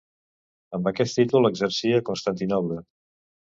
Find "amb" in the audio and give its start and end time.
0.77-0.89